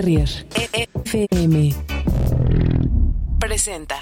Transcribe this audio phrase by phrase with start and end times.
[0.00, 0.30] Terrier
[1.04, 1.74] FM
[3.38, 4.00] presenta.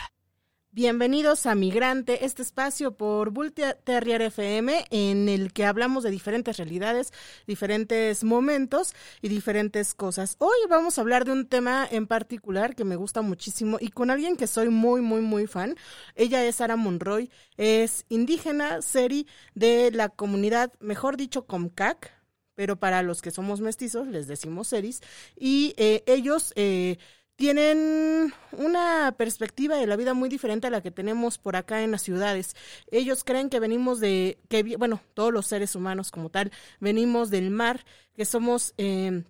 [0.70, 6.56] Bienvenidos a Migrante, este espacio por Bull Terrier FM en el que hablamos de diferentes
[6.56, 7.12] realidades,
[7.48, 10.36] diferentes momentos y diferentes cosas.
[10.38, 14.12] Hoy vamos a hablar de un tema en particular que me gusta muchísimo y con
[14.12, 15.74] alguien que soy muy, muy, muy fan.
[16.14, 22.17] Ella es Sara Monroy, es indígena, seri de la comunidad, mejor dicho, Comcac,
[22.58, 25.00] pero para los que somos mestizos les decimos seris,
[25.36, 26.98] y eh, ellos eh,
[27.36, 31.92] tienen una perspectiva de la vida muy diferente a la que tenemos por acá en
[31.92, 32.56] las ciudades.
[32.90, 36.50] Ellos creen que venimos de, que bueno, todos los seres humanos como tal,
[36.80, 38.74] venimos del mar, que somos...
[38.76, 39.22] Eh,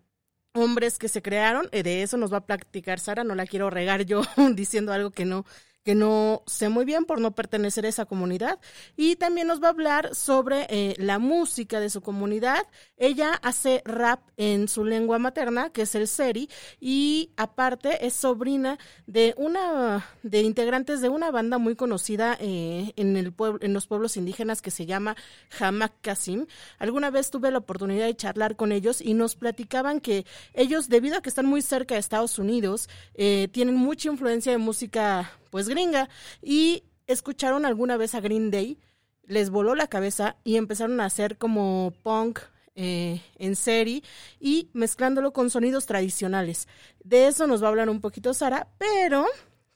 [0.54, 4.04] hombres que se crearon, de eso nos va a platicar Sara, no la quiero regar
[4.06, 4.22] yo
[4.54, 5.44] diciendo algo que no,
[5.88, 8.58] que no sé muy bien por no pertenecer a esa comunidad.
[8.94, 12.66] Y también nos va a hablar sobre eh, la música de su comunidad.
[12.98, 18.76] Ella hace rap en su lengua materna, que es el seri, y aparte es sobrina
[19.06, 23.86] de una de integrantes de una banda muy conocida eh, en el pueblo, en los
[23.86, 25.16] pueblos indígenas que se llama
[25.58, 26.44] Hamak Kasim.
[26.78, 31.16] Alguna vez tuve la oportunidad de charlar con ellos y nos platicaban que ellos, debido
[31.16, 35.68] a que están muy cerca de Estados Unidos, eh, tienen mucha influencia de música pues
[35.68, 36.08] gringa,
[36.42, 38.78] y escucharon alguna vez a Green Day,
[39.24, 42.40] les voló la cabeza y empezaron a hacer como punk
[42.74, 44.02] eh, en serie
[44.40, 46.68] y mezclándolo con sonidos tradicionales.
[47.02, 49.26] De eso nos va a hablar un poquito Sara, pero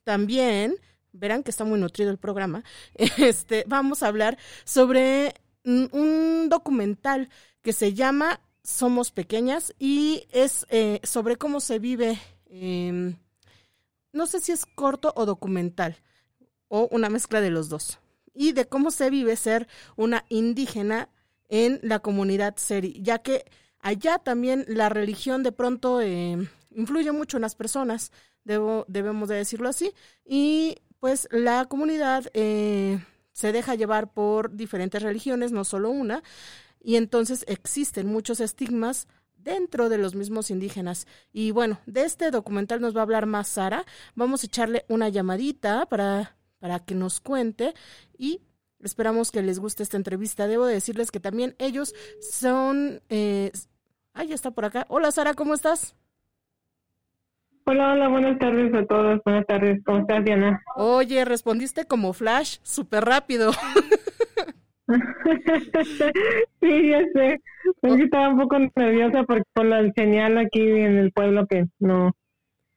[0.05, 0.77] también
[1.13, 2.65] verán que está muy nutrido el programa.
[3.19, 5.35] Este, vamos a hablar sobre
[5.65, 7.29] un documental
[7.63, 13.15] que se llama Somos Pequeñas y es eh, sobre cómo se vive eh,
[14.13, 15.97] no sé si es corto o documental,
[16.69, 17.99] o una mezcla de los dos,
[18.35, 21.09] y de cómo se vive ser una indígena
[21.49, 23.45] en la comunidad seri, ya que
[23.81, 28.11] allá también la religión de pronto eh, influye mucho en las personas,
[28.45, 29.93] debo, debemos de decirlo así,
[30.25, 36.23] y pues la comunidad eh, se deja llevar por diferentes religiones, no solo una,
[36.81, 39.09] y entonces existen muchos estigmas
[39.43, 41.07] dentro de los mismos indígenas.
[41.33, 43.85] Y bueno, de este documental nos va a hablar más Sara.
[44.15, 47.75] Vamos a echarle una llamadita para, para que nos cuente
[48.17, 48.41] y
[48.81, 50.47] esperamos que les guste esta entrevista.
[50.47, 53.01] Debo decirles que también ellos son...
[53.09, 53.53] Eh,
[54.15, 54.87] ya está por acá.
[54.89, 55.97] Hola Sara, ¿cómo estás?
[57.65, 59.21] Hola, hola, buenas tardes a todos.
[59.25, 60.61] Buenas tardes, ¿cómo estás, Diana?
[60.75, 63.53] Oye, respondiste como flash, súper rápido.
[66.61, 67.41] sí, ya sé.
[67.83, 72.13] estaba un poco nerviosa por, por la señal aquí en el pueblo que no,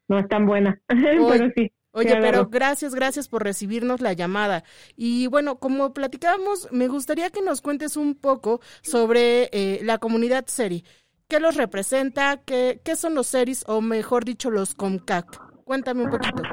[0.07, 0.79] no es tan buena.
[0.87, 1.71] pero sí.
[1.91, 4.65] Oye, pero gracias, gracias por recibirnos la llamada.
[4.97, 10.45] Y bueno, como platicábamos, me gustaría que nos cuentes un poco sobre eh, la comunidad
[10.47, 10.83] Seri.
[11.29, 12.41] ¿Qué los representa?
[12.45, 15.41] ¿Qué, ¿Qué son los Seris o mejor dicho los Comcac?
[15.63, 16.43] Cuéntame un poquito.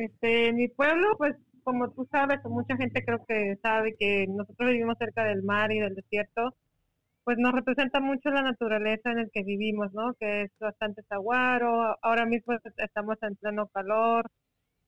[0.00, 4.96] Este, mi pueblo, pues como tú sabes, mucha gente creo que sabe que nosotros vivimos
[4.98, 6.56] cerca del mar y del desierto,
[7.24, 10.14] pues nos representa mucho la naturaleza en el que vivimos, ¿no?
[10.20, 14.26] Que es bastante saguaro, ahora mismo estamos en pleno calor,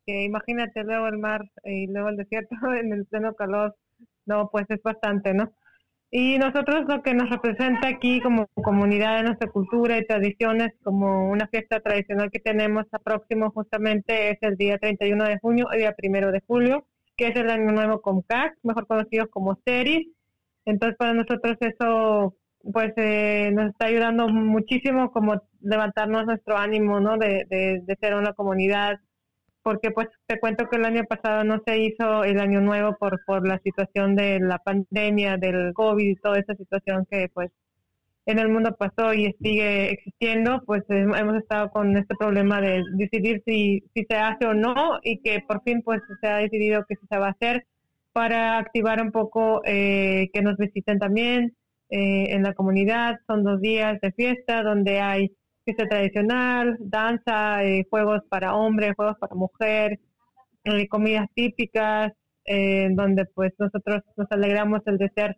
[0.06, 3.76] que imagínate luego el mar y luego el desierto en el pleno calor,
[4.26, 5.54] no, pues es bastante, ¿no?
[6.14, 11.30] Y nosotros lo que nos representa aquí como comunidad de nuestra cultura y tradiciones, como
[11.30, 15.78] una fiesta tradicional que tenemos a próximo justamente es el día 31 de junio y
[15.78, 16.86] día 1 de julio,
[17.16, 20.12] que es el Año Nuevo CAC, mejor conocido como SERI.
[20.66, 22.36] Entonces para nosotros eso
[22.70, 27.16] pues eh, nos está ayudando muchísimo como levantarnos nuestro ánimo, ¿no?
[27.16, 29.00] De, de, de ser una comunidad
[29.62, 33.24] porque pues te cuento que el año pasado no se hizo el año nuevo por,
[33.24, 37.50] por la situación de la pandemia, del COVID y toda esa situación que pues
[38.26, 43.42] en el mundo pasó y sigue existiendo, pues hemos estado con este problema de decidir
[43.44, 46.94] si, si se hace o no y que por fin pues se ha decidido que
[46.96, 47.66] se va a hacer
[48.12, 51.56] para activar un poco eh, que nos visiten también
[51.90, 53.18] eh, en la comunidad.
[53.26, 55.32] Son dos días de fiesta donde hay
[55.64, 60.00] fiesta tradicional, danza, eh, juegos para hombres, juegos para mujer,
[60.64, 62.12] eh, comidas típicas,
[62.44, 65.36] eh, donde pues nosotros nos alegramos el de ser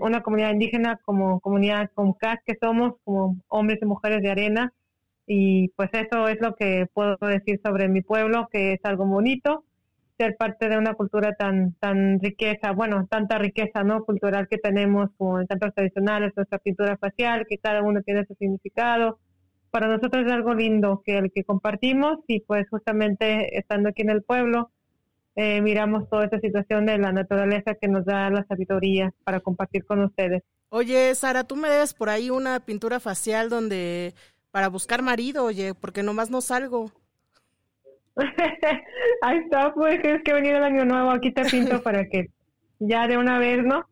[0.00, 4.72] una comunidad indígena como comunidad con CAS que somos, como hombres y mujeres de arena.
[5.26, 9.64] Y pues eso es lo que puedo decir sobre mi pueblo, que es algo bonito,
[10.22, 15.10] ser parte de una cultura tan tan riqueza, bueno, tanta riqueza no cultural que tenemos
[15.18, 19.18] como en cantos tradicionales, nuestra pintura facial, que cada uno tiene su significado.
[19.70, 24.10] Para nosotros es algo lindo que el que compartimos y pues justamente estando aquí en
[24.10, 24.70] el pueblo
[25.34, 29.84] eh, miramos toda esta situación de la naturaleza que nos da la sabiduría para compartir
[29.84, 30.42] con ustedes.
[30.68, 34.14] Oye, Sara, tú me debes por ahí una pintura facial donde
[34.50, 36.92] para buscar marido, oye, porque nomás no salgo.
[39.22, 42.30] Ahí está, pues es que ha venido el año nuevo, aquí te pinto para que
[42.78, 43.86] ya de una vez, ¿no?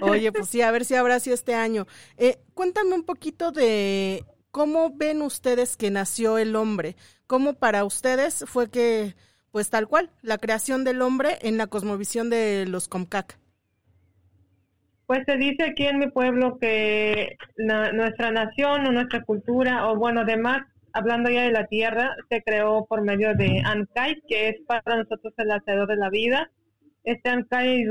[0.00, 1.86] Oye, pues sí, a ver si habrá sido este año.
[2.16, 6.96] Eh, cuéntame un poquito de cómo ven ustedes que nació el hombre,
[7.26, 9.14] cómo para ustedes fue que,
[9.50, 13.38] pues tal cual, la creación del hombre en la cosmovisión de los Comcac.
[15.06, 20.22] Pues se dice aquí en mi pueblo que nuestra nación o nuestra cultura, o bueno,
[20.22, 20.66] además,
[20.96, 25.34] hablando ya de la tierra, se creó por medio de Ankai, que es para nosotros
[25.36, 26.50] el hacedor de la vida.
[27.04, 27.84] Este Ankai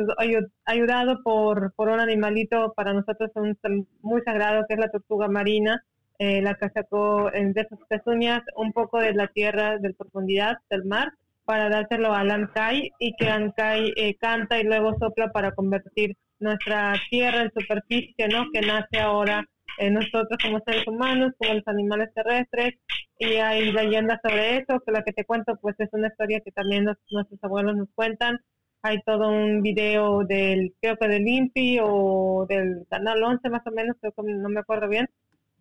[0.66, 3.56] ayudado por, por un animalito para nosotros un,
[4.02, 5.84] muy sagrado, que es la tortuga marina,
[6.18, 10.86] eh, la que sacó de sus pezuñas un poco de la tierra, de profundidad del
[10.86, 11.13] mar,
[11.46, 16.96] para dárselo al Ankai y que Ankai eh, canta y luego sopla para convertir nuestra
[17.12, 18.46] tierra en superficie, ¿no?
[18.52, 19.46] Que nace ahora
[19.92, 22.75] nosotros como seres humanos, como los animales terrestres,
[23.19, 26.51] y hay leyendas sobre eso, que la que te cuento pues es una historia que
[26.51, 28.39] también nuestros abuelos nos cuentan.
[28.81, 33.72] Hay todo un video del, creo que del INPI o del Canal 11 más o
[33.72, 35.10] menos, creo que no me acuerdo bien,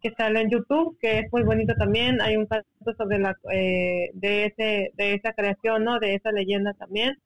[0.03, 2.21] que sale en YouTube, que es muy bonito también.
[2.21, 2.65] Hay un caso
[2.99, 5.99] sobre la, eh, de, ese, de esa creación, ¿no?
[5.99, 7.17] De esa leyenda también.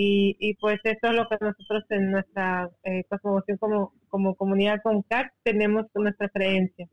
[0.00, 4.80] Y, y pues eso es lo que nosotros en nuestra eh, cosmovisión como, como comunidad
[4.84, 6.88] COMCAC tenemos con nuestra creencia.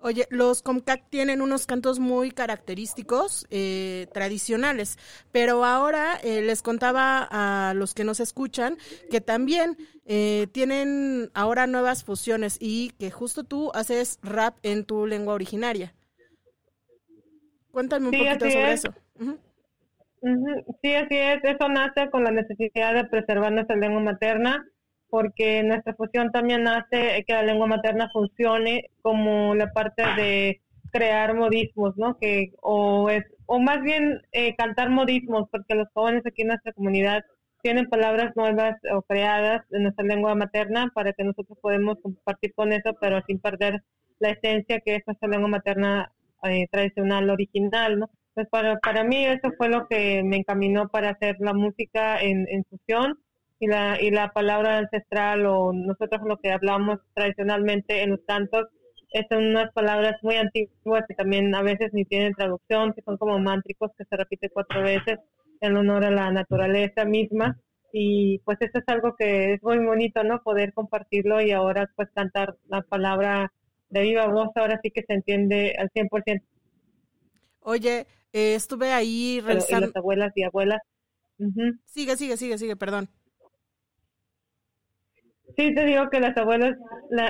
[0.00, 4.98] Oye, los Comcac tienen unos cantos muy característicos, eh, tradicionales,
[5.30, 8.76] pero ahora eh, les contaba a los que nos escuchan
[9.10, 15.06] que también eh, tienen ahora nuevas fusiones y que justo tú haces rap en tu
[15.06, 15.94] lengua originaria.
[17.70, 18.94] Cuéntame un poquito sobre eso.
[20.82, 21.42] Sí, así es.
[21.42, 24.64] Eso nace con la necesidad de preservar nuestra lengua materna,
[25.08, 30.60] porque nuestra fusión también hace que la lengua materna funcione como la parte de
[30.92, 32.18] crear modismos, ¿no?
[32.18, 36.72] Que o es o más bien eh, cantar modismos, porque los jóvenes aquí en nuestra
[36.72, 37.24] comunidad
[37.62, 42.72] tienen palabras nuevas o creadas en nuestra lengua materna para que nosotros podamos compartir con
[42.72, 43.82] eso, pero sin perder
[44.20, 46.12] la esencia que es nuestra lengua materna
[46.44, 48.10] eh, tradicional, original, ¿no?
[48.34, 52.46] Pues para, para mí eso fue lo que me encaminó para hacer la música en,
[52.48, 53.18] en fusión
[53.60, 58.68] y la, y la palabra ancestral o nosotros lo que hablamos tradicionalmente en los cantos
[59.28, 63.38] son unas palabras muy antiguas que también a veces ni tienen traducción, que son como
[63.38, 65.18] mántricos que se repite cuatro veces
[65.60, 67.58] en honor a la naturaleza misma.
[67.92, 70.42] Y pues eso es algo que es muy bonito, ¿no?
[70.42, 73.52] Poder compartirlo y ahora pues cantar la palabra
[73.90, 76.42] de viva voz, ahora sí que se entiende al 100%.
[77.62, 79.86] Oye, eh, estuve ahí revisando.
[79.86, 80.80] las abuelas y abuelas.
[81.86, 83.08] Sigue, sigue, sigue, sigue, perdón.
[85.56, 86.76] Sí, te digo que las abuelas,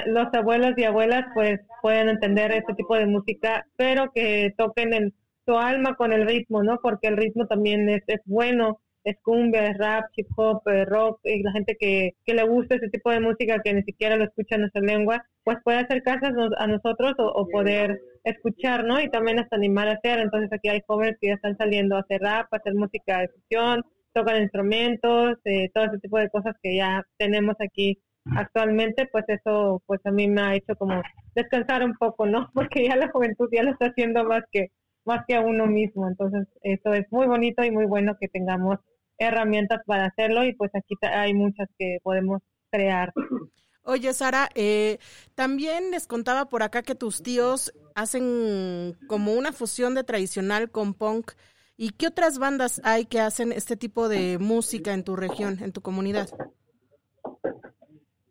[0.06, 5.14] los abuelos y abuelas pues pueden entender este tipo de música, pero que toquen en
[5.44, 6.78] su alma con el ritmo, ¿no?
[6.80, 11.20] Porque el ritmo también es, es bueno, es cumbia, es rap, hip hop, eh, rock,
[11.24, 14.24] y la gente que, que le gusta ese tipo de música que ni siquiera lo
[14.24, 19.00] escucha en nuestra lengua, pues puede acercarse a nosotros o, poder escuchar, ¿no?
[19.00, 20.18] Y también hasta animar a hacer.
[20.20, 23.28] Entonces aquí hay jóvenes que ya están saliendo a hacer rap, a hacer música de
[23.28, 23.82] fusión,
[24.12, 27.98] tocan instrumentos, eh, todo ese tipo de cosas que ya tenemos aquí
[28.36, 31.02] actualmente, pues eso pues a mí me ha hecho como
[31.34, 32.50] descansar un poco, ¿no?
[32.54, 34.68] Porque ya la juventud ya lo está haciendo más que
[35.04, 36.08] más que a uno mismo.
[36.08, 38.78] Entonces, eso es muy bonito y muy bueno que tengamos
[39.18, 43.12] herramientas para hacerlo y pues aquí hay muchas que podemos crear.
[43.84, 44.98] Oye, Sara, eh,
[45.34, 50.94] también les contaba por acá que tus tíos hacen como una fusión de tradicional con
[50.94, 51.32] punk.
[51.76, 55.72] ¿Y qué otras bandas hay que hacen este tipo de música en tu región, en
[55.72, 56.28] tu comunidad?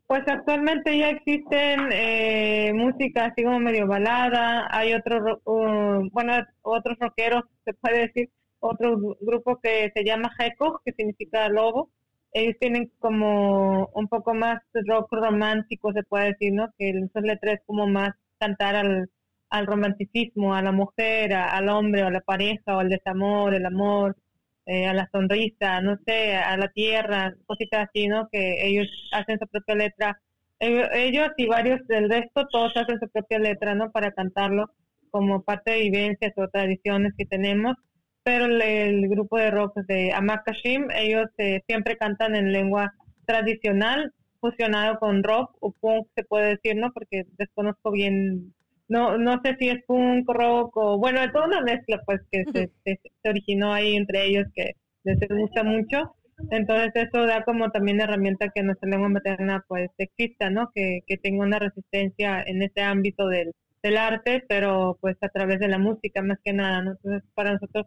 [0.08, 6.98] Pues actualmente ya existen eh, música así como medio balada, hay otros, uh, bueno, otros
[7.00, 8.30] rockeros, se puede decir,
[8.60, 11.90] otro grupo que se llama Heko, que significa lobo,
[12.34, 16.70] ellos tienen como un poco más rock romántico, se puede decir, ¿no?
[16.78, 19.10] Que sus letras es como más cantar al,
[19.50, 23.66] al romanticismo, a la mujer, al hombre, o a la pareja, o al desamor, el
[23.66, 24.18] amor,
[24.66, 28.30] eh, a la sonrisa, no sé, a la tierra, cositas así, ¿no?
[28.32, 30.22] Que ellos hacen su propia letra.
[30.60, 33.92] Ellos y varios del resto, todos hacen su propia letra, ¿no?
[33.92, 34.70] Para cantarlo
[35.10, 37.76] como parte de vivencias o tradiciones que tenemos
[38.24, 42.94] pero el, grupo de rock de Amakashim, ellos eh, siempre cantan en lengua
[43.26, 46.92] tradicional, fusionado con rock o punk, se puede decir, ¿no?
[46.94, 48.54] Porque desconozco bien,
[48.88, 52.44] no no sé si es punk, rock o, bueno, es toda una mezcla, pues, que
[52.54, 56.16] se, se, originó ahí entre ellos, que les gusta mucho.
[56.50, 60.72] Entonces eso da como también herramienta que nuestra lengua materna pues exista, ¿no?
[60.74, 65.60] Que, que tenga una resistencia en este ámbito del, del arte, pero pues a través
[65.60, 66.92] de la música más que nada, ¿no?
[66.92, 67.86] Entonces para nosotros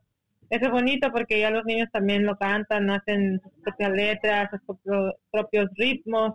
[0.54, 4.76] eso es bonito porque ya los niños también lo cantan, hacen sus propias letras, sus
[5.30, 6.34] propios ritmos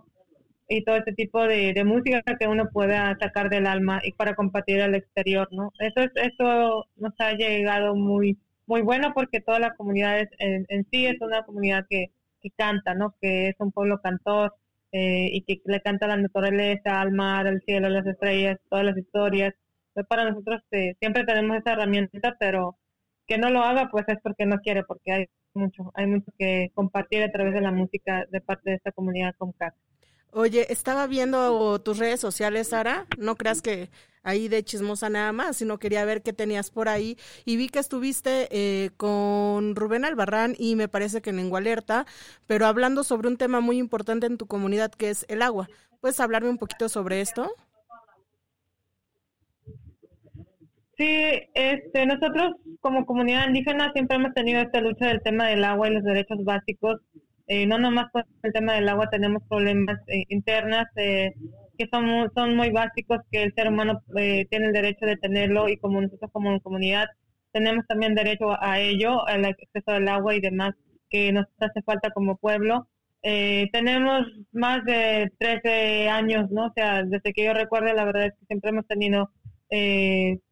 [0.68, 4.34] y todo ese tipo de, de, música que uno pueda sacar del alma y para
[4.34, 5.72] compartir al exterior, ¿no?
[5.80, 8.38] Eso es, eso nos ha llegado muy
[8.70, 12.94] muy bueno porque toda la comunidad en, en, sí es una comunidad que, que canta,
[12.94, 13.16] ¿no?
[13.20, 14.54] Que es un pueblo cantor
[14.92, 18.96] eh, y que le canta la naturaleza, al mar, al cielo, las estrellas, todas las
[18.96, 19.54] historias.
[19.88, 22.76] Entonces para nosotros eh, siempre tenemos esa herramienta, pero
[23.30, 26.72] que no lo haga pues es porque no quiere, porque hay mucho, hay mucho que
[26.74, 29.76] compartir a través de la música de parte de esta comunidad con casa.
[30.32, 33.06] Oye, estaba viendo tus redes sociales, Sara.
[33.18, 33.88] No creas que
[34.24, 37.16] ahí de chismosa nada más, sino quería ver qué tenías por ahí.
[37.44, 41.62] Y vi que estuviste eh, con Rubén Albarrán y me parece que en Lengua
[42.48, 45.68] pero hablando sobre un tema muy importante en tu comunidad que es el agua.
[46.00, 47.54] ¿Puedes hablarme un poquito sobre esto?
[51.00, 51.06] Sí,
[51.54, 55.94] este, nosotros como comunidad indígena siempre hemos tenido esta lucha del tema del agua y
[55.94, 57.00] los derechos básicos
[57.46, 61.32] eh, no nomás con el tema del agua tenemos problemas eh, internas eh,
[61.78, 65.78] que son, son muy básicos que el ser humano tiene el derecho de tenerlo y
[65.78, 67.06] como nosotros como comunidad
[67.52, 70.74] tenemos también derecho a ello, al acceso al agua y demás
[71.08, 72.88] que nos hace falta como pueblo.
[73.22, 76.66] tenemos más de 13 años, ¿no?
[76.66, 79.30] O sea, desde que yo recuerdo, la verdad es que siempre hemos tenido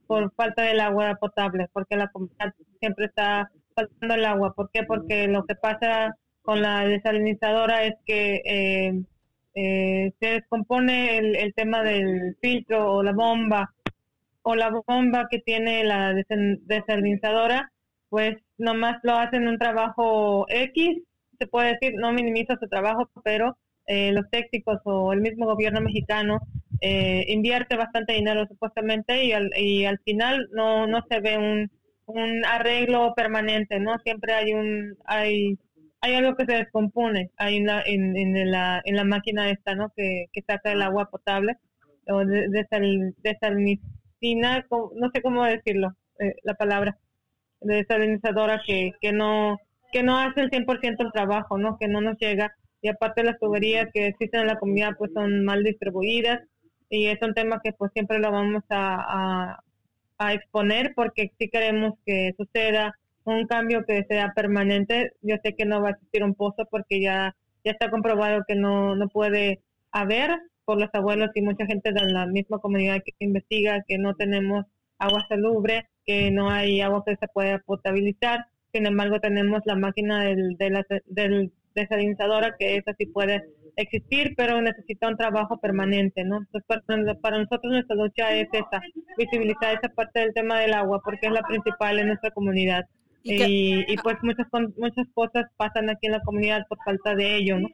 [0.08, 4.54] por falta del agua potable, porque la comunidad siempre está faltando el agua.
[4.54, 4.82] ¿Por qué?
[4.82, 9.02] Porque lo que pasa con la desalinizadora es que eh,
[9.54, 13.74] eh, se descompone el, tema del filtro o la bomba
[14.42, 17.70] o la bomba que tiene la desalinizadora,
[18.08, 21.02] pues nomás lo hacen un trabajo X,
[21.38, 25.82] se puede decir, no minimiza su trabajo, pero eh, los técnicos o el mismo gobierno
[25.82, 26.40] mexicano
[26.80, 31.70] invierte bastante dinero supuestamente y al, y al final no, no se ve un,
[32.06, 33.98] un arreglo permanente, ¿no?
[33.98, 35.58] Siempre hay un hay
[36.00, 39.92] hay algo que se descompone en la, en, en la, en la máquina esta, ¿no?
[39.96, 41.56] Que, que saca el agua potable
[42.06, 42.48] o de,
[43.18, 46.98] desalinizina, no sé cómo decirlo, eh, la palabra,
[47.60, 49.58] de desalinizadora que, que no
[49.90, 51.78] que no hace el 100% el trabajo, ¿no?
[51.78, 52.54] Que no nos llega.
[52.82, 56.40] Y aparte las tuberías que existen en la comunidad pues son mal distribuidas
[56.90, 59.58] y es un tema que pues siempre lo vamos a,
[60.18, 65.64] a, exponer porque si queremos que suceda un cambio que sea permanente, yo sé que
[65.64, 69.60] no va a existir un pozo porque ya, ya está comprobado que no, no puede
[69.92, 74.14] haber por los abuelos y mucha gente de la misma comunidad que investiga que no
[74.14, 74.66] tenemos
[74.98, 78.46] agua salubre, que no hay agua que se pueda potabilizar.
[78.72, 83.44] Sin embargo, tenemos la máquina del, de del desalinizadora que esa sí puede
[83.76, 86.38] existir, pero necesita un trabajo permanente, ¿no?
[86.38, 86.82] Entonces, para,
[87.20, 88.80] para, nosotros nuestra lucha es esa,
[89.16, 92.86] visibilizar esa parte del tema del agua, porque es la principal en nuestra comunidad.
[93.22, 97.68] Y, pues muchas, muchas cosas pasan aquí en la comunidad por falta de ello, ¿no?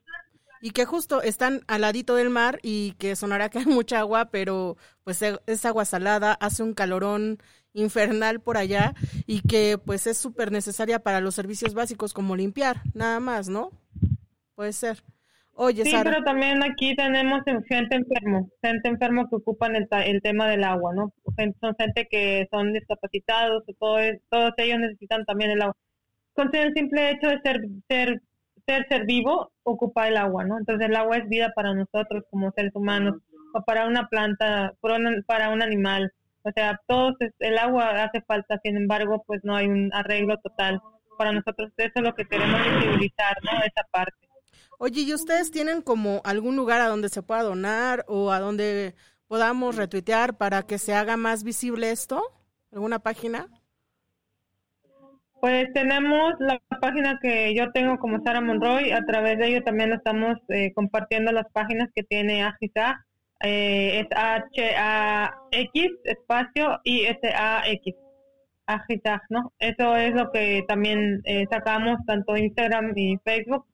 [0.61, 4.30] Y que justo están al ladito del mar y que sonará que hay mucha agua,
[4.30, 7.38] pero pues es agua salada, hace un calorón
[7.75, 8.95] infernal por allá
[9.26, 13.71] y que pues es súper necesaria para los servicios básicos como limpiar, nada más, ¿no?
[14.54, 15.02] Puede ser.
[15.57, 20.49] Oye, sí, pero también aquí tenemos gente enfermo, gente enfermo que ocupan el, el tema
[20.49, 21.12] del agua, ¿no?
[21.61, 23.99] Son gente que son discapacitados, todo,
[24.31, 25.76] todos ellos necesitan también el agua.
[26.33, 28.23] Con el simple hecho de ser, ser,
[28.66, 30.59] ser ser vivo, ocupa el agua, ¿no?
[30.59, 33.19] Entonces el agua es vida para nosotros como seres humanos,
[33.54, 36.12] o para una planta, para un animal.
[36.44, 40.80] O sea, todos el agua hace falta, sin embargo, pues no hay un arreglo total.
[41.16, 43.52] Para nosotros eso es lo que queremos visibilizar, ¿no?
[43.62, 44.28] Esa parte.
[44.78, 48.94] Oye, ¿y ustedes tienen como algún lugar a donde se pueda donar o a donde
[49.26, 52.22] podamos retuitear para que se haga más visible esto?
[52.72, 53.48] ¿Alguna página?
[55.40, 59.92] Pues tenemos la página que yo tengo como Sara Monroy, a través de ello también
[59.92, 63.06] estamos eh, compartiendo las páginas que tiene Agisa,
[63.44, 67.94] eh, es H-A-X, espacio, y S-A-X,
[68.66, 69.52] Agisa, ¿no?
[69.58, 73.66] Eso es lo que también eh, sacamos tanto Instagram y Facebook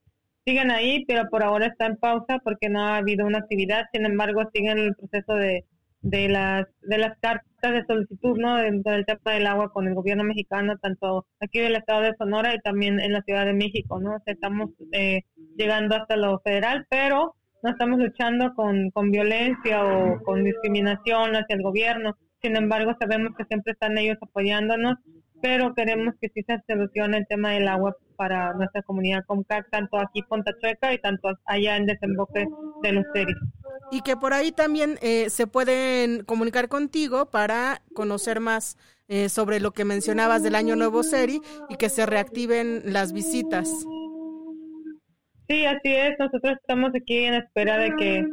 [0.44, 3.84] siguen ahí, pero por ahora está en pausa porque no ha habido una actividad.
[3.92, 5.64] Sin embargo, siguen el proceso de,
[6.02, 8.56] de las de las cartas de solicitud, ¿no?
[8.56, 12.54] Dentro del tema del agua con el gobierno mexicano, tanto aquí del estado de Sonora
[12.54, 14.16] y también en la Ciudad de México, ¿no?
[14.26, 15.22] estamos eh,
[15.56, 21.56] llegando hasta lo federal, pero no estamos luchando con, con violencia o con discriminación hacia
[21.56, 22.16] el gobierno.
[22.42, 24.98] Sin embargo, sabemos que siempre están ellos apoyándonos
[25.40, 29.98] pero queremos que sí se solucione el tema del agua para nuestra comunidad COMCAC, tanto
[29.98, 32.46] aquí Ponta Chueca y tanto allá en desemboque
[32.82, 33.36] de los series.
[33.90, 38.76] Y que por ahí también eh, se pueden comunicar contigo para conocer más
[39.08, 43.68] eh, sobre lo que mencionabas del Año Nuevo Seri y que se reactiven las visitas.
[45.50, 46.16] Sí, así es.
[46.16, 48.24] Nosotros estamos aquí en espera de que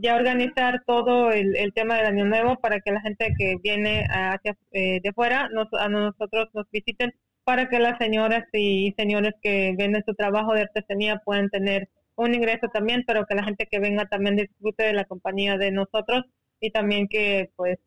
[0.00, 4.56] ya organizar todo el, tema del Año Nuevo para que la gente que viene hacia
[4.72, 7.12] eh, de fuera nos, a nosotros nos visiten
[7.44, 12.32] para que las señoras y señores que venden su trabajo de artesanía puedan tener un
[12.32, 16.24] ingreso también, pero que la gente que venga también disfrute de la compañía de nosotros
[16.60, 17.78] y también que pues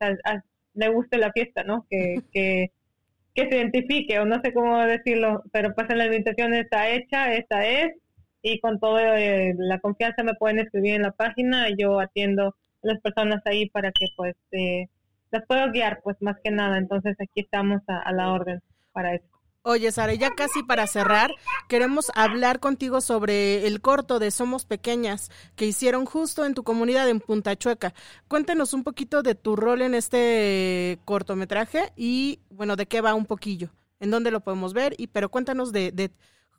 [0.76, 1.88] le guste la fiesta, ¿no?
[1.90, 2.72] Que, que,
[3.34, 7.66] que se identifique o no sé cómo decirlo, pero pues la invitación está hecha, esta
[7.66, 7.96] es
[8.54, 12.54] y con toda eh, la confianza me pueden escribir en la página yo atiendo a
[12.82, 14.88] las personas ahí para que pues eh,
[15.32, 18.62] las puedo guiar pues más que nada entonces aquí estamos a, la orden
[18.94, 19.26] para eso
[19.64, 21.30] Oye, Sara, ya casi para cerrar,
[21.68, 27.10] queremos hablar contigo sobre el corto de Somos Pequeñas que hicieron justo en tu comunidad
[27.10, 27.94] en Punta Chueca.
[28.30, 33.26] Cuéntanos un poquito de tu rol en este cortometraje y, bueno, de qué va un
[33.26, 36.12] poquillo, en dónde lo podemos ver, y pero cuéntanos de, de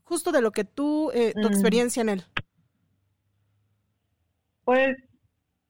[0.08, 1.52] justo de lo que tú, eh, tu mm.
[1.52, 2.24] experiencia en él.
[4.64, 4.96] Pues,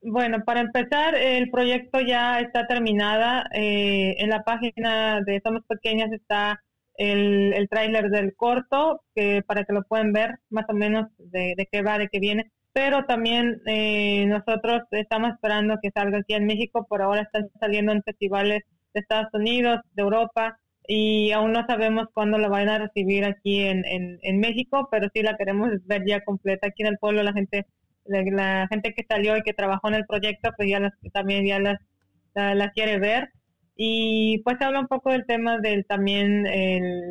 [0.03, 3.49] bueno, para empezar, el proyecto ya está terminada.
[3.53, 6.63] Eh, en la página de Somos Pequeñas está
[6.95, 11.55] el, el tráiler del corto, que para que lo puedan ver más o menos de,
[11.57, 12.51] de qué va, de qué viene.
[12.73, 16.87] Pero también eh, nosotros estamos esperando que salga aquí en México.
[16.89, 18.63] Por ahora están saliendo en festivales
[18.95, 20.59] de Estados Unidos, de Europa,
[20.91, 25.23] y aún no sabemos cuándo la van a recibir aquí en, en, México, pero sí
[25.23, 27.23] la queremos ver ya completa aquí en el pueblo.
[27.23, 27.67] La gente
[28.07, 31.59] la, gente que salió y que trabajó en el proyecto, pues ya las, también ya
[31.61, 31.79] las,
[32.35, 33.31] la, quiere ver.
[33.77, 36.45] Y pues habla un poco del tema del también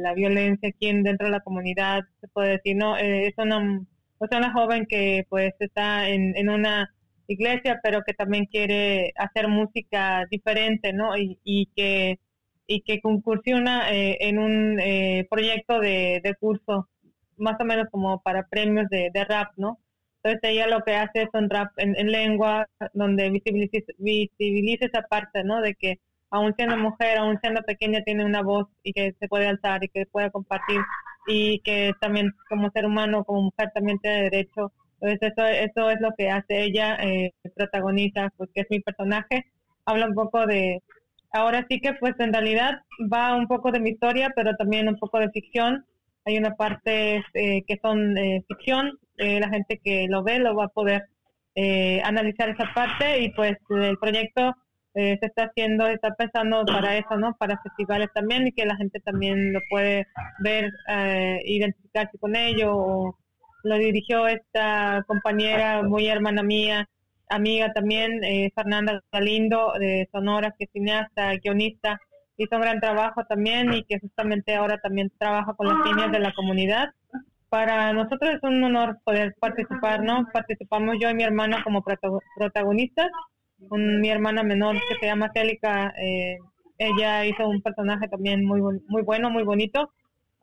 [0.02, 2.98] la violencia aquí dentro de la comunidad, se puede decir, ¿no?
[2.98, 3.86] Eh, es una,
[4.18, 6.90] pues una joven que pues está en, en una
[7.28, 11.16] iglesia, pero que también quiere hacer música diferente, ¿no?
[11.18, 12.20] Y, y que
[12.68, 16.90] y que concursiona eh, en un eh, proyecto de, curso,
[17.38, 19.80] más o menos como para premios de, rap, ¿no?
[20.22, 25.44] Entonces ella lo que hace es un rap en, lengua donde visibiliza, visibiliza esa parte,
[25.46, 25.62] ¿no?
[25.62, 26.00] De que
[26.30, 29.88] aún siendo mujer, aún siendo pequeña, tiene una voz y que se puede alzar y
[29.88, 30.82] que puede compartir
[31.28, 34.74] y que también como ser humano, como mujer, también tiene derecho.
[35.00, 39.46] Entonces eso, eso es lo que hace ella, eh, protagoniza, pues que es mi personaje.
[39.86, 40.82] Habla un poco de,
[41.32, 44.98] ahora sí que pues en realidad va un poco de mi historia, pero también un
[44.98, 45.86] poco de ficción.
[46.26, 50.56] Hay una parte eh, que son eh, ficción, eh, la gente que lo ve lo
[50.56, 51.04] va a poder
[52.04, 54.54] analizar esa parte y pues el proyecto
[54.94, 57.36] se está haciendo, está pensando para eso, ¿no?
[57.40, 60.06] Para festivales también y que la gente también lo puede
[60.38, 60.70] ver,
[61.46, 63.16] identificarse con ello.
[63.64, 66.88] lo dirigió esta compañera, muy hermana mía,
[67.30, 72.00] amiga también, eh, Fernanda Galindo de Sonora, que es cineasta, guionista,
[72.38, 76.20] hizo un gran trabajo también y que justamente ahora también trabaja con las niñas de
[76.20, 76.90] la comunidad.
[77.50, 80.28] Para nosotros es un honor poder participar, ¿no?
[80.32, 81.84] Participamos yo y mi hermana como
[82.36, 83.10] protagonistas.
[83.70, 86.38] mi hermana menor que se llama Célica, eh,
[86.78, 89.92] ella hizo un personaje también muy, muy bueno, muy bonito.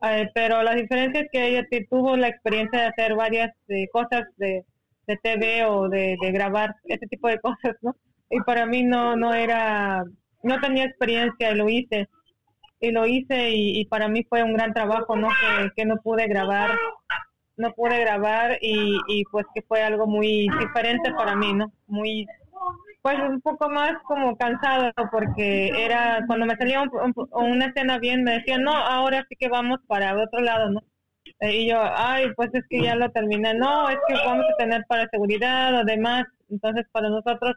[0.01, 3.55] Eh, pero la diferencia es que ella tuvo la experiencia de hacer varias
[3.93, 4.65] cosas de
[5.07, 7.95] de TV o de, grabar ese tipo de cosas, ¿no?
[8.29, 10.03] Y para mí no, no era,
[10.43, 12.09] no tenía experiencia y lo hice.
[12.79, 15.29] Y lo hice y, para mí fue un gran trabajo, ¿no?
[15.75, 16.71] Que, no pude grabar,
[17.57, 21.71] no pude grabar y, y pues que fue algo muy diferente para mí, ¿no?
[21.87, 22.27] Muy,
[23.05, 26.83] pues un poco más como cansado porque era cuando me salía
[27.33, 30.81] una escena bien me decían no ahora sí que vamos para otro lado no
[31.41, 33.53] y yo, ay, pues es que ya lo terminé.
[33.53, 36.25] No, es que vamos a tener para seguridad o demás.
[36.49, 37.55] Entonces, para nosotros,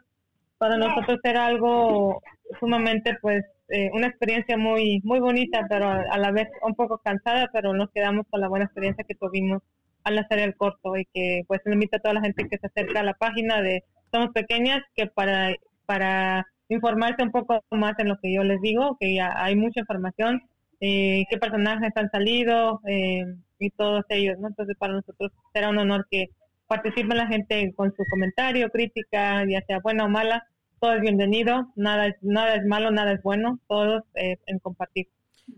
[0.57, 2.21] para nosotros era algo
[2.59, 7.49] sumamente, pues, eh, una experiencia muy, muy bonita, pero a la vez un poco cansada,
[7.53, 9.61] pero nos quedamos con la buena experiencia que tuvimos
[10.03, 13.01] al hacer el corto y que, pues, invito a toda la gente que se acerca
[13.01, 15.53] a la página de Somos Pequeñas, que para,
[15.85, 19.81] para informarse un poco más en lo que yo les digo, que ya hay mucha
[19.81, 20.41] información,
[20.79, 23.25] eh, qué personajes han salido, eh,
[23.59, 24.47] y todos ellos, ¿no?
[24.47, 26.29] Entonces para nosotros será un honor que
[26.67, 30.47] participe la gente con su comentario, crítica, ya sea buena o mala,
[30.79, 35.07] todo es bienvenido, nada es, nada es malo, nada es bueno, todos eh, en compartir.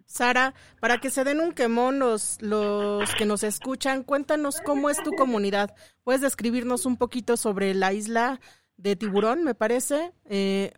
[0.05, 5.03] Sara, para que se den un quemón los, los que nos escuchan, cuéntanos cómo es
[5.03, 5.75] tu comunidad.
[6.03, 8.39] ¿Puedes describirnos un poquito sobre la isla
[8.77, 10.12] de tiburón, me parece.
[10.25, 10.73] Eh,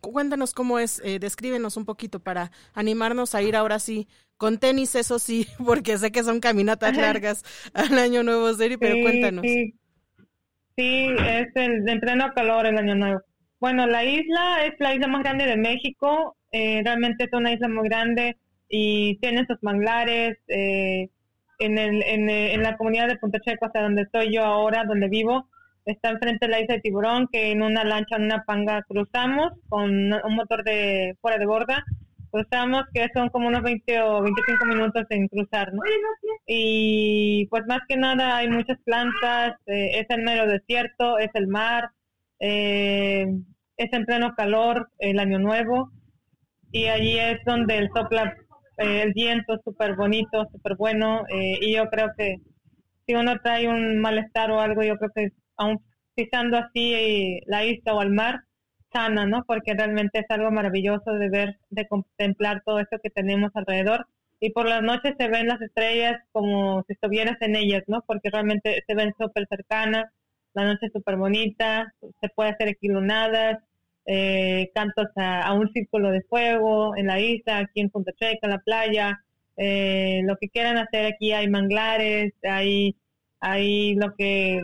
[0.00, 4.94] cuéntanos cómo es, eh, descríbenos un poquito para animarnos a ir ahora sí con tenis,
[4.94, 7.44] eso sí, porque sé que son caminatas largas
[7.74, 9.42] al Año Nuevo, Seri, pero cuéntanos.
[9.42, 9.74] Sí.
[10.76, 13.20] sí, es el de pleno calor el Año Nuevo.
[13.58, 17.68] Bueno, la isla es la isla más grande de México, eh, realmente es una isla
[17.68, 18.36] muy grande
[18.68, 20.36] y tiene sus manglares.
[20.48, 21.08] Eh,
[21.58, 25.08] en, el, en, en, la comunidad de Punta Checo, hasta donde estoy yo ahora, donde
[25.08, 25.48] vivo,
[25.86, 29.52] está enfrente de la isla de Tiburón, que en una lancha, en una panga cruzamos
[29.68, 31.84] con un motor de fuera de borda.
[32.30, 35.80] Cruzamos que son como unos 20 o 25 minutos en cruzar, ¿no?
[36.46, 41.46] Y pues más que nada hay muchas plantas, eh, es el mero desierto, es el
[41.46, 41.90] mar,
[42.40, 43.26] eh,
[43.76, 45.92] es en pleno calor el año nuevo.
[46.72, 48.36] Y allí es donde el sopla
[48.78, 52.36] eh, el viento súper bonito, súper bueno y yo creo que
[53.06, 55.82] si uno trae un malestar o algo, yo creo que aún
[56.14, 58.44] pisando así la isla o el mar,
[58.92, 59.44] sana, ¿no?
[59.46, 64.06] Porque realmente es algo maravilloso de ver, de contemplar todo esto que tenemos alrededor.
[64.40, 68.02] Y por las noches se ven las estrellas como si estuvieras en ellas, ¿no?
[68.06, 70.06] Porque realmente se ven súper cercanas,
[70.54, 73.58] la noche es súper bonita, se puede hacer equilunadas,
[74.06, 78.50] eh, cantos a, un círculo de fuego en la isla, aquí en Punta Checa, en
[78.50, 79.24] la playa,
[79.56, 82.96] eh, lo que quieran hacer aquí hay manglares, hay,
[83.40, 84.62] hay lo que,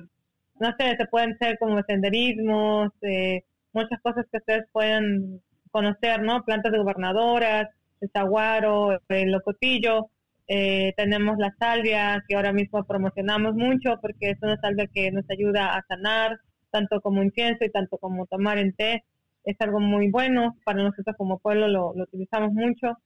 [0.62, 6.44] no sé, se pueden hacer como senderismos, eh, muchas cosas que ustedes pueden conocer, ¿no?
[6.44, 7.68] Plantas de gobernadoras,
[8.00, 10.08] el saguaro, el locotillo,
[10.46, 15.24] eh, tenemos la salvia que ahora mismo promocionamos mucho porque es una salvia que nos
[15.30, 16.38] ayuda a sanar,
[16.70, 19.04] tanto como incienso y tanto como tomar en té.
[19.44, 22.98] Es algo muy bueno para nosotros como pueblo, lo, lo utilizamos mucho.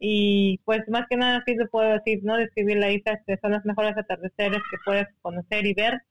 [0.00, 2.36] Y pues más que nada sí lo puedo decir, ¿no?
[2.36, 6.02] Describir la isla, que son los mejores atardeceres que puedes conocer y ver,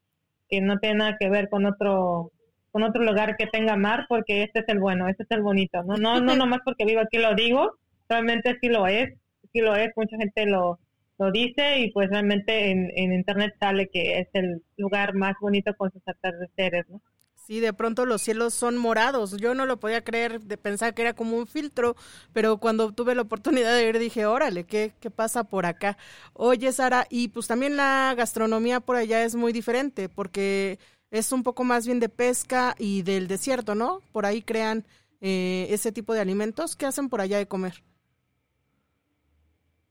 [0.48, 2.32] que no tiene nada que ver con otro
[2.70, 5.82] con otro lugar que tenga mar, porque este es el bueno, este es el bonito,
[5.82, 5.96] ¿no?
[5.96, 7.72] No, no nomás porque vivo aquí lo digo,
[8.06, 9.14] realmente sí lo es,
[9.52, 10.78] sí lo es, mucha gente lo,
[11.18, 15.74] lo dice y pues realmente en, en internet sale que es el lugar más bonito
[15.74, 17.00] con sus atardeceres, ¿no?
[17.46, 19.36] Sí, de pronto los cielos son morados.
[19.36, 21.94] Yo no lo podía creer, de pensar que era como un filtro,
[22.32, 25.96] pero cuando tuve la oportunidad de ir dije, órale, ¿qué, qué pasa por acá?
[26.32, 30.80] Oye, Sara, y pues también la gastronomía por allá es muy diferente, porque
[31.12, 34.00] es un poco más bien de pesca y del desierto, ¿no?
[34.10, 34.84] Por ahí crean
[35.20, 36.74] eh, ese tipo de alimentos.
[36.74, 37.84] ¿Qué hacen por allá de comer?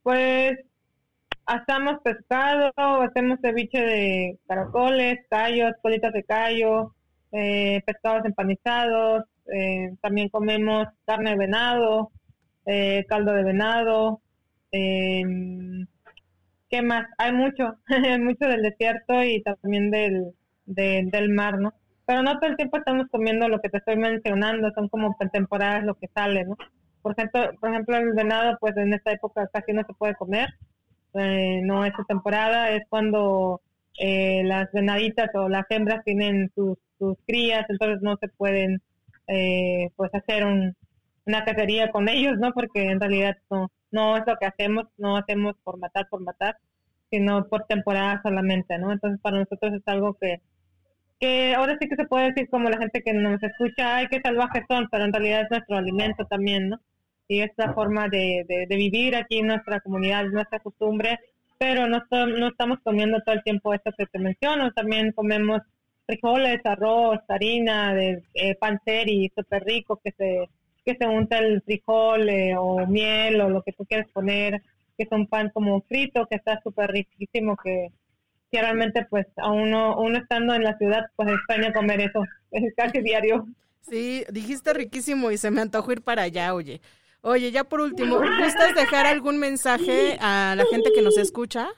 [0.04, 0.60] Pues
[1.46, 6.94] hacemos pescado, hacemos ceviche de caracoles, callos, colitas de callo,
[7.32, 12.12] eh, pescados empanizados, eh, también comemos carne de venado,
[13.08, 14.22] caldo de venado.
[14.72, 15.86] Em,
[16.70, 17.08] ¿Qué más?
[17.18, 17.76] Hay mucho,
[18.20, 20.34] mucho del desierto y también del,
[20.66, 21.74] del mar, ¿no?
[22.06, 25.84] Pero no todo el tiempo estamos comiendo lo que te estoy mencionando, son como temporadas
[25.84, 26.56] lo que sale, ¿no?
[27.02, 30.50] Por ejemplo, por ejemplo el venado, pues en esta época casi no se puede comer,
[31.14, 33.62] eh, no es su temporada, es cuando
[34.00, 38.82] eh, las venaditas o las hembras tienen sus, sus crías, entonces no se pueden
[39.28, 40.76] eh, pues hacer un,
[41.26, 42.54] una cacería con ellos, ¿no?
[42.54, 46.58] Porque en realidad no, no es lo que hacemos, no hacemos por matar, por matar,
[47.10, 48.92] sino por temporada solamente, ¿no?
[48.92, 50.42] Entonces para nosotros es algo que
[51.20, 54.20] que ahora sí que se puede decir como la gente que nos escucha, ay, qué
[54.22, 56.80] salvajes son, pero en realidad es nuestro alimento también, ¿no?
[57.28, 61.20] Y es la forma de, de, vivir aquí en nuestra comunidad, nuestra costumbre,
[61.58, 65.62] pero no, no estamos comiendo todo el tiempo esto que te menciono, también comemos
[66.06, 68.58] frijoles, arroz, harina, de, eh,
[69.36, 70.50] súper rico, que se,
[70.86, 74.62] que se unta el frijol eh, o miel o lo que tú quieras poner,
[74.98, 77.92] que es un pan como frito, que está súper riquísimo, que
[78.52, 83.02] realmente pues a uno, uno estando en la ciudad pues extraña comer eso, es casi
[83.02, 83.46] diario.
[83.82, 86.82] Sí, dijiste riquísimo y se me antojó ir para allá, oye.
[87.22, 91.70] Oye, ya por último, ¿gustas dejar algún mensaje a la gente que nos escucha?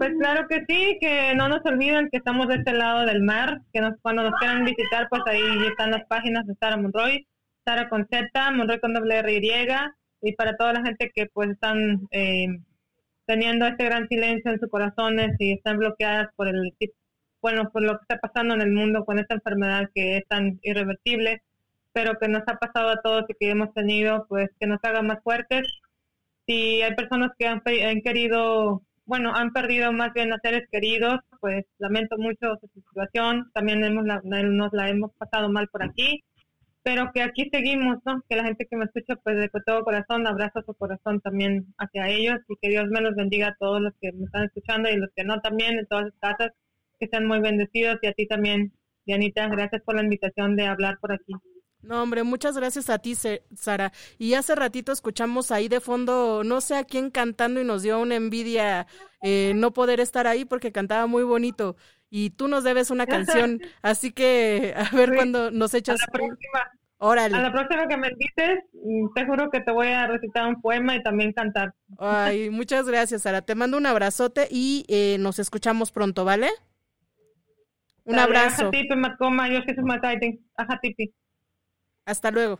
[0.00, 3.60] Pues claro que sí, que no nos olviden que estamos de este lado del mar,
[3.70, 7.26] que nos, cuando nos quieran visitar, pues ahí están las páginas de Sara Monroy,
[7.66, 9.40] Sara con Z, Monroy con doble R
[10.22, 12.46] y, para toda la gente que pues están eh,
[13.26, 16.74] teniendo este gran silencio en sus corazones y están bloqueadas por el
[17.42, 20.60] bueno por lo que está pasando en el mundo con esta enfermedad que es tan
[20.62, 21.42] irreversible
[21.92, 25.02] pero que nos ha pasado a todos y que hemos tenido pues que nos haga
[25.02, 25.60] más fuertes.
[26.46, 28.80] Si hay personas que han querido
[29.10, 34.04] bueno han perdido más bien a seres queridos pues lamento mucho su situación también hemos
[34.04, 36.22] nos la hemos pasado mal por aquí
[36.82, 38.22] pero que aquí seguimos, ¿no?
[38.28, 42.08] Que la gente que me escucha, pues de todo corazón, abrazo su corazón también hacia
[42.08, 44.96] ellos y que Dios me los bendiga a todos los que me están escuchando y
[44.96, 46.52] los que no también, en todas las casas,
[46.98, 48.72] que sean muy bendecidos y a ti también,
[49.04, 51.34] Dianita, gracias por la invitación de hablar por aquí.
[51.82, 53.92] No, hombre, muchas gracias a ti, Sara.
[54.18, 57.98] Y hace ratito escuchamos ahí de fondo, no sé a quién cantando y nos dio
[57.98, 58.86] una envidia
[59.22, 61.76] eh, no poder estar ahí porque cantaba muy bonito.
[62.10, 63.06] Y tú nos debes una
[63.46, 66.00] canción, así que a ver cuando nos echas.
[66.02, 66.70] A la próxima.
[67.02, 67.34] Órale.
[67.34, 70.60] A la próxima que me invites, mm, te juro que te voy a recitar un
[70.60, 71.72] poema y también cantar.
[71.98, 73.40] Ay, muchas gracias, Sara.
[73.40, 76.50] Te mando un abrazote y eh, nos escuchamos pronto, ¿vale?
[78.04, 78.70] Un abrazo.
[82.10, 82.58] Hasta luego.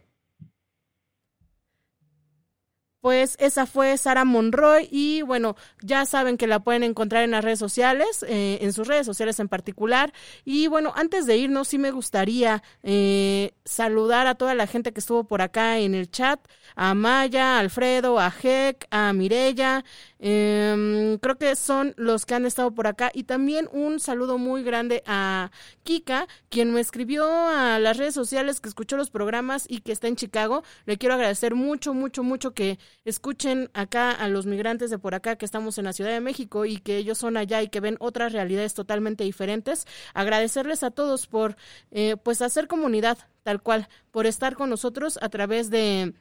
[3.00, 7.42] Pues esa fue Sara Monroy y bueno, ya saben que la pueden encontrar en las
[7.42, 10.12] redes sociales, eh, en sus redes sociales en particular.
[10.44, 15.00] Y bueno, antes de irnos, sí me gustaría eh, saludar a toda la gente que
[15.00, 16.40] estuvo por acá en el chat,
[16.76, 19.82] a Maya, a Alfredo, a Heck, a Mirella,
[20.22, 24.62] eh, creo que son los que han estado por acá y también un saludo muy
[24.62, 25.50] grande a
[25.82, 30.08] Kika, quien me escribió a las redes sociales que escuchó los programas y que está
[30.08, 30.62] en Chicago.
[30.84, 35.36] Le quiero agradecer mucho, mucho, mucho que escuchen acá a los migrantes de por acá
[35.36, 37.96] que estamos en la Ciudad de México y que ellos son allá y que ven
[37.98, 39.86] otras realidades totalmente diferentes.
[40.12, 41.56] Agradecerles a todos por
[41.92, 46.14] eh, pues hacer comunidad tal cual, por estar con nosotros a través de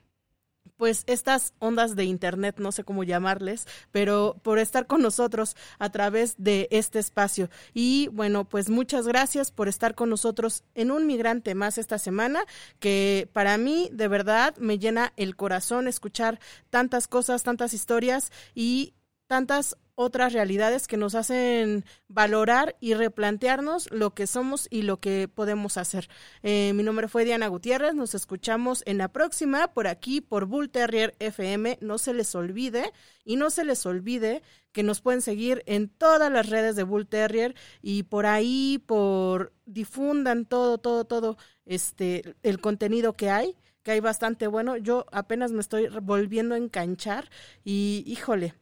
[0.78, 5.90] pues estas ondas de internet, no sé cómo llamarles, pero por estar con nosotros a
[5.90, 7.50] través de este espacio.
[7.74, 12.42] Y bueno, pues muchas gracias por estar con nosotros en un migrante más esta semana,
[12.80, 18.94] que para mí de verdad me llena el corazón escuchar tantas cosas, tantas historias y
[19.28, 25.28] tantas otras realidades que nos hacen valorar y replantearnos lo que somos y lo que
[25.28, 26.08] podemos hacer.
[26.42, 30.70] Eh, mi nombre fue Diana Gutiérrez, nos escuchamos en la próxima por aquí por Bull
[30.70, 31.80] Terrier FM.
[31.82, 32.94] No se les olvide
[33.26, 37.06] y no se les olvide que nos pueden seguir en todas las redes de Bull
[37.06, 43.92] Terrier y por ahí por difundan todo todo todo este el contenido que hay que
[43.92, 44.78] hay bastante bueno.
[44.78, 47.30] Yo apenas me estoy volviendo a enganchar
[47.66, 48.54] y híjole,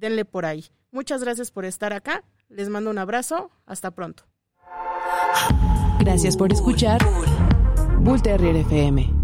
[0.00, 0.64] denle por ahí.
[0.90, 2.24] Muchas gracias por estar acá.
[2.48, 3.50] Les mando un abrazo.
[3.66, 4.24] Hasta pronto.
[6.00, 7.00] Gracias por escuchar
[8.00, 9.19] Bull Terrier FM.